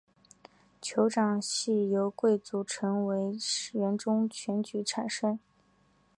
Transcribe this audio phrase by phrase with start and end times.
[0.81, 3.05] 酋长系由贵族成
[3.75, 5.37] 员中选举产生。